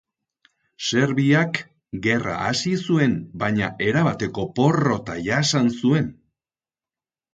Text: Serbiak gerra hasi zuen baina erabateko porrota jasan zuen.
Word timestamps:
Serbiak 0.85 1.59
gerra 2.07 2.37
hasi 2.47 2.73
zuen 2.87 3.13
baina 3.43 3.69
erabateko 3.91 4.47
porrota 4.61 5.19
jasan 5.29 5.71
zuen. 5.83 6.09